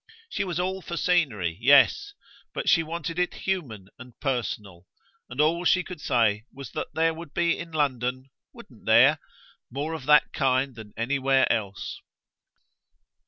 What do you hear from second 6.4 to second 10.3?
was that there would be in London wouldn't there? more of